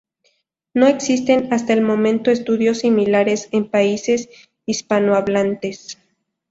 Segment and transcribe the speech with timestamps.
[0.73, 4.29] No existen hasta el momento estudios similares en países
[4.65, 5.99] hispanohablantes.